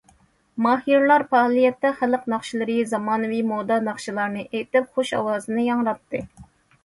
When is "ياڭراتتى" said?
5.67-6.23